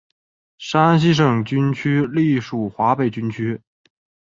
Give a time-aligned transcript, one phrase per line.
[0.57, 3.61] 山西省军区隶属华北军区。